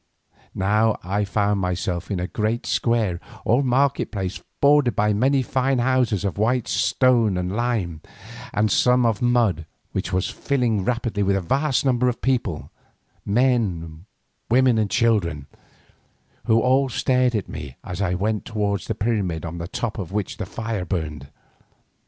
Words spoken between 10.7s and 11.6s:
rapidly with a